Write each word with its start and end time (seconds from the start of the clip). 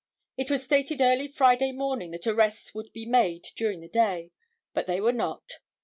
It 0.35 0.49
was 0.49 0.63
stated 0.65 0.99
early 0.99 1.27
Friday 1.27 1.71
morning 1.71 2.09
that 2.09 2.25
arrests 2.25 2.73
would 2.73 2.91
be 2.91 3.05
made 3.05 3.45
during 3.55 3.81
the 3.81 3.87
day, 3.87 4.31
but 4.73 4.87
they 4.87 4.99
were 4.99 5.13
not. 5.13 5.43